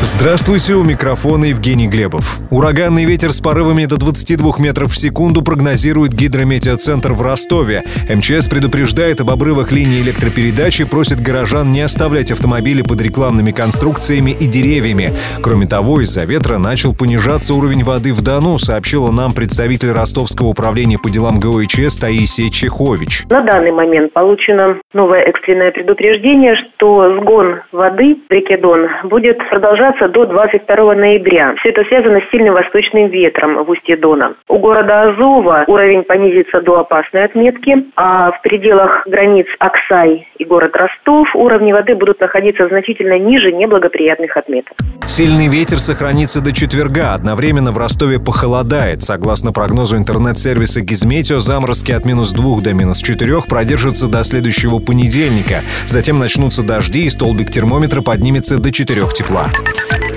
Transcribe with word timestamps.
Здравствуйте, 0.00 0.74
у 0.74 0.84
микрофона 0.84 1.46
Евгений 1.46 1.88
Глебов. 1.88 2.38
Ураганный 2.50 3.04
ветер 3.04 3.32
с 3.32 3.40
порывами 3.40 3.84
до 3.84 3.98
22 3.98 4.52
метров 4.60 4.92
в 4.92 4.96
секунду 4.96 5.42
прогнозирует 5.42 6.12
гидрометеоцентр 6.12 7.12
в 7.12 7.20
Ростове. 7.20 7.82
МЧС 8.08 8.48
предупреждает 8.48 9.20
об 9.20 9.30
обрывах 9.30 9.72
линии 9.72 10.00
электропередачи, 10.00 10.84
просит 10.84 11.20
горожан 11.20 11.72
не 11.72 11.80
оставлять 11.80 12.30
автомобили 12.30 12.82
под 12.82 13.02
рекламными 13.02 13.50
конструкциями 13.50 14.30
и 14.30 14.46
деревьями. 14.46 15.14
Кроме 15.42 15.66
того, 15.66 16.00
из-за 16.00 16.24
ветра 16.24 16.58
начал 16.58 16.94
понижаться 16.94 17.54
уровень 17.54 17.82
воды 17.82 18.12
в 18.12 18.22
Дону, 18.22 18.56
сообщила 18.56 19.10
нам 19.10 19.32
представитель 19.32 19.90
Ростовского 19.90 20.46
управления 20.46 20.98
по 20.98 21.10
делам 21.10 21.40
ГОИЧС 21.40 21.98
Таисия 21.98 22.50
Чехович. 22.50 23.24
На 23.30 23.42
данный 23.42 23.72
момент 23.72 24.12
получено 24.12 24.76
новое 24.94 25.22
экстренное 25.22 25.72
предупреждение, 25.72 26.54
что 26.54 27.18
сгон 27.20 27.62
воды 27.72 28.16
в 28.28 28.32
реке 28.32 28.56
Дон 28.56 28.86
будет 29.04 29.38
продолжаться 29.50 29.87
продолжаться 29.88 30.08
до 30.08 30.26
22 30.26 30.94
ноября. 30.94 31.54
Все 31.60 31.70
это 31.70 31.84
связано 31.84 32.20
с 32.20 32.30
сильным 32.30 32.54
восточным 32.54 33.08
ветром 33.08 33.64
в 33.64 33.70
устье 33.70 33.96
Дона. 33.96 34.34
У 34.48 34.58
города 34.58 35.02
Азова 35.02 35.64
уровень 35.66 36.02
понизится 36.02 36.60
до 36.60 36.80
опасной 36.80 37.24
отметки, 37.24 37.74
а 37.96 38.32
в 38.32 38.42
пределах 38.42 39.06
границ 39.06 39.46
Аксай 39.58 40.26
и 40.36 40.44
город 40.44 40.76
Ростов 40.76 41.28
уровни 41.34 41.72
воды 41.72 41.94
будут 41.94 42.20
находиться 42.20 42.68
значительно 42.68 43.18
ниже 43.18 43.52
неблагоприятных 43.52 44.36
отметок. 44.36 44.76
Сильный 45.06 45.48
ветер 45.48 45.78
сохранится 45.78 46.44
до 46.44 46.52
четверга. 46.52 47.14
Одновременно 47.14 47.72
в 47.72 47.78
Ростове 47.78 48.18
похолодает. 48.18 49.02
Согласно 49.02 49.52
прогнозу 49.52 49.96
интернет-сервиса 49.96 50.82
Гизметео, 50.82 51.38
заморозки 51.38 51.92
от 51.92 52.04
минус 52.04 52.32
2 52.32 52.60
до 52.62 52.74
минус 52.74 53.00
4 53.00 53.40
продержатся 53.48 54.10
до 54.10 54.22
следующего 54.22 54.80
понедельника. 54.80 55.62
Затем 55.86 56.18
начнутся 56.18 56.64
дожди, 56.64 57.06
и 57.06 57.08
столбик 57.08 57.50
термометра 57.50 58.02
поднимется 58.02 58.60
до 58.60 58.70
4 58.70 59.08
тепла. 59.14 59.48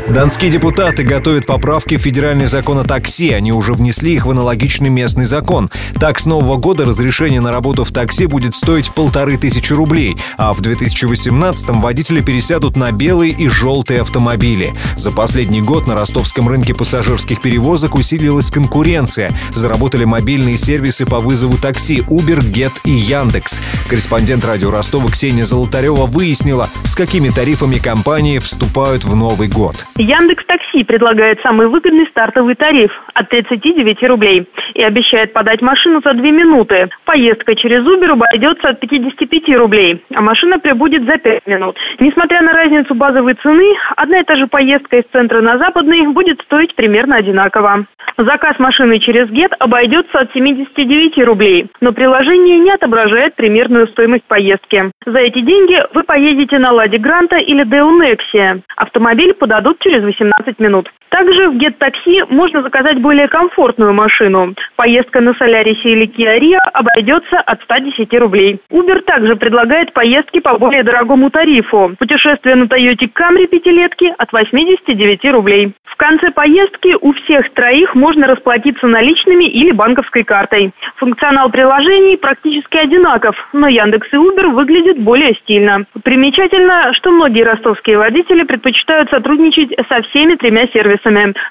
Донские 0.10 0.52
депутаты 0.52 1.04
готовят 1.04 1.46
поправки 1.46 1.96
в 1.96 2.02
федеральный 2.02 2.48
закон 2.48 2.80
о 2.80 2.84
такси. 2.84 3.32
Они 3.32 3.54
уже 3.54 3.74
внесли 3.74 4.14
их 4.14 4.26
в 4.26 4.32
аналогичный 4.32 4.90
местный 4.90 5.26
закон. 5.26 5.70
Так, 6.00 6.20
с 6.20 6.26
нового 6.26 6.58
года 6.58 6.86
разрешение 6.86 7.40
на 7.40 7.52
работу 7.52 7.84
в 7.84 7.92
такси 7.92 8.26
будет 8.26 8.56
стоить 8.56 8.92
полторы 8.92 9.38
тысячи 9.38 9.72
рублей, 9.72 10.18
а 10.38 10.54
в 10.54 10.62
2018-м 10.62 11.82
водители 11.82 12.22
пересядут 12.22 12.76
на 12.76 12.92
белые 12.92 13.32
и 13.32 13.48
желтые 13.48 14.02
автомобили. 14.02 14.74
За 14.98 15.12
последний 15.12 15.62
год 15.62 15.88
на 15.88 15.96
ростовском 15.96 16.50
рынке 16.50 16.74
пассажирских 16.74 17.40
перевозок 17.40 17.96
усилилась 17.96 18.50
конкуренция. 18.50 19.32
Заработали 19.54 20.04
мобильные 20.04 20.58
сервисы 20.58 21.06
по 21.06 21.20
вызову 21.20 21.58
такси 21.58 22.00
Uber, 22.10 22.40
Get 22.40 22.74
и 22.84 22.92
Яндекс. 22.92 23.62
Корреспондент 23.88 24.44
радио 24.44 24.72
Ростова 24.72 25.10
Ксения 25.10 25.46
Золотарева 25.46 26.06
выяснила, 26.06 26.70
с 26.84 26.96
какими 26.96 27.30
тарифами 27.30 27.76
компании 27.76 28.40
вступают 28.40 29.06
в 29.06 29.16
Новый 29.16 29.48
год. 29.48 29.86
Яндекс 29.98 30.46
Такси 30.46 30.84
предлагает 30.84 31.40
самый 31.42 31.68
выгодный 31.68 32.08
стартовый 32.08 32.56
тариф 32.56 32.92
от 33.14 33.30
39 33.30 34.04
рублей 34.08 34.48
и 34.74 34.84
обещает 34.84 35.34
подать 35.34 35.62
машину 35.62 36.02
за 36.04 36.14
2 36.14 36.24
минуты. 36.32 36.90
Поездка 37.06 37.56
через 37.56 37.82
Uber 37.82 38.12
обойдется 38.12 38.70
от 38.70 38.80
55 38.80 39.58
рублей, 39.58 40.04
а 40.14 40.22
машина 40.22 40.60
прибудет 40.60 41.06
за 41.06 41.18
5 41.18 41.48
минут. 41.48 41.78
Несмотря 42.00 42.42
на 42.42 42.54
разницу 42.54 42.96
базовой 42.96 43.36
цены, 43.36 43.76
одна 43.96 44.20
и 44.20 44.24
та 44.24 44.38
же 44.38 44.48
поездка 44.48 44.98
из 44.98 45.04
центра 45.12 45.42
на 45.42 45.58
западный 45.58 46.08
будет 46.08 46.42
стоить 46.42 46.74
примерно 46.76 47.18
одинаково. 47.18 47.86
Заказ 48.18 48.60
машины 48.60 49.00
через 49.00 49.30
Get 49.30 49.54
обойдется 49.60 50.20
от 50.20 50.32
79 50.34 51.26
рублей, 51.26 51.68
но 51.80 51.92
приложение 51.92 52.60
не 52.60 52.72
отображает 52.72 53.36
примерную 53.36 53.88
стоимость 53.88 54.26
поездки. 54.26 54.92
За 55.06 55.20
эти 55.20 55.40
деньги 55.40 55.82
вы 55.94 56.04
поедете 56.04 56.60
на 56.60 56.72
Ладе 56.72 56.98
Гранта 56.98 57.38
или 57.38 57.66
Deo 57.66 57.90
Nexia. 57.90 58.62
Автомобиль 58.76 59.34
подадут 59.34 59.80
через 59.82 60.04
18 60.04 60.60
минут. 60.60 60.90
Также 61.12 61.50
в 61.50 61.58
Taxi 61.58 62.26
можно 62.30 62.62
заказать 62.64 63.00
более 63.00 63.28
комфортную 63.28 63.94
машину. 63.94 64.56
Поездка 64.78 65.20
на 65.20 65.34
Солярисе 65.34 65.90
или 65.90 66.08
Rio 66.08 66.58
обойдется 66.74 67.38
от 67.38 67.62
110 67.64 68.14
рублей. 68.18 68.62
Uber 68.72 69.02
также 69.02 69.36
предлагает 69.36 69.92
поездки 69.92 70.40
по 70.40 70.58
более 70.58 70.84
дорогому 70.84 71.30
тарифу. 71.30 71.94
Путешествие 72.00 72.56
на 72.56 72.64
Toyota 72.64 73.12
Camry 73.14 73.48
пятилетки 73.48 74.14
от 74.18 74.32
89 74.32 75.26
рублей. 75.34 75.74
В 75.84 75.98
конце 75.98 76.32
поездки 76.32 76.96
у 77.00 77.14
всех 77.14 77.54
троих 77.54 77.94
можно 77.94 78.26
расплатиться 78.26 78.88
наличными 78.88 79.44
или 79.44 79.72
банковской 79.72 80.24
картой. 80.24 80.72
Функционал 80.96 81.52
приложений 81.52 82.18
практически 82.18 82.78
одинаков, 82.78 83.36
но 83.52 83.68
Яндекс 83.68 84.08
и 84.14 84.16
Uber 84.16 84.48
выглядят 84.48 84.98
более 84.98 85.34
стильно. 85.44 85.86
Примечательно, 86.04 86.94
что 86.94 87.12
многие 87.12 87.44
ростовские 87.44 87.98
водители 87.98 88.44
предпочитают 88.44 89.10
сотрудничать 89.10 89.76
со 89.90 90.02
всеми 90.04 90.36
тремя 90.36 90.68
сервисами. 90.74 91.01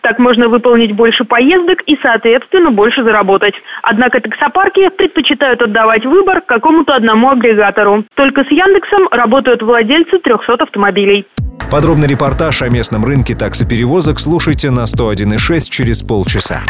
Так 0.02 0.18
можно 0.18 0.48
выполнить 0.48 0.92
больше 0.92 1.24
поездок 1.24 1.80
и, 1.86 1.98
соответственно, 2.02 2.70
больше 2.70 3.02
заработать. 3.02 3.54
Однако 3.82 4.20
таксопарки 4.20 4.88
предпочитают 4.90 5.62
отдавать 5.62 6.04
выбор 6.04 6.40
какому-то 6.40 6.94
одному 6.94 7.30
агрегатору. 7.30 8.04
Только 8.14 8.44
с 8.44 8.50
Яндексом 8.50 9.08
работают 9.10 9.62
владельцы 9.62 10.18
300 10.18 10.54
автомобилей. 10.54 11.26
Подробный 11.70 12.08
репортаж 12.08 12.62
о 12.62 12.68
местном 12.68 13.04
рынке 13.04 13.36
таксоперевозок 13.36 14.18
слушайте 14.18 14.70
на 14.70 14.84
101.6 14.84 15.70
через 15.70 16.02
полчаса. 16.02 16.62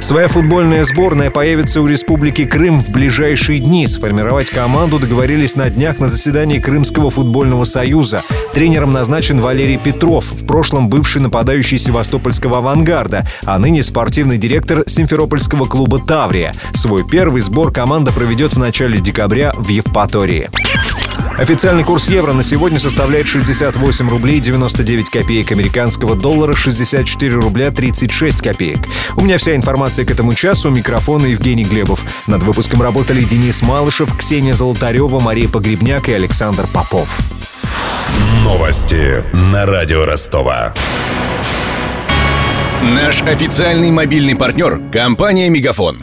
Своя 0.00 0.28
футбольная 0.28 0.82
сборная 0.84 1.30
появится 1.30 1.82
у 1.82 1.86
Республики 1.86 2.46
Крым 2.46 2.80
в 2.80 2.88
ближайшие 2.88 3.60
дни. 3.60 3.86
Сформировать 3.86 4.48
команду 4.48 4.98
договорились 4.98 5.56
на 5.56 5.68
днях 5.68 5.98
на 5.98 6.08
заседании 6.08 6.58
Крымского 6.58 7.10
футбольного 7.10 7.64
союза. 7.64 8.22
Тренером 8.54 8.92
назначен 8.92 9.40
Валерий 9.40 9.76
Петров, 9.76 10.24
в 10.24 10.46
прошлом 10.46 10.88
бывший 10.88 11.20
нападающий 11.20 11.76
Севастопольского 11.78 12.58
«Авангарда», 12.58 13.26
а 13.44 13.58
ныне 13.58 13.82
спортивный 13.82 14.38
директор 14.38 14.84
Симферопольского 14.86 15.66
клуба 15.66 16.00
«Таврия». 16.04 16.54
Свой 16.72 17.06
первый 17.06 17.42
сбор 17.42 17.70
команда 17.70 18.10
проведет 18.10 18.54
в 18.54 18.58
начале 18.58 19.00
декабря 19.00 19.52
в 19.54 19.68
Евпатории. 19.68 20.48
Официальный 21.40 21.84
курс 21.84 22.06
евро 22.10 22.34
на 22.34 22.42
сегодня 22.42 22.78
составляет 22.78 23.26
68 23.26 24.10
рублей 24.10 24.40
99 24.40 25.08
копеек 25.08 25.52
американского 25.52 26.14
доллара, 26.14 26.52
64 26.52 27.34
рубля 27.34 27.70
36 27.70 28.42
копеек. 28.42 28.80
У 29.16 29.22
меня 29.22 29.38
вся 29.38 29.56
информация 29.56 30.04
к 30.04 30.10
этому 30.10 30.34
часу. 30.34 30.68
У 30.68 30.74
микрофона 30.74 31.24
Евгений 31.24 31.64
Глебов. 31.64 32.04
Над 32.26 32.42
выпуском 32.42 32.82
работали 32.82 33.24
Денис 33.24 33.62
Малышев, 33.62 34.14
Ксения 34.18 34.52
Золотарева, 34.52 35.18
Мария 35.18 35.48
Погребняк 35.48 36.10
и 36.10 36.12
Александр 36.12 36.66
Попов. 36.66 37.08
Новости 38.44 39.24
на 39.32 39.64
радио 39.64 40.04
Ростова. 40.04 40.74
Наш 42.82 43.22
официальный 43.22 43.90
мобильный 43.90 44.36
партнер– 44.36 44.78
компания 44.92 45.48
«Мегафон». 45.48 46.02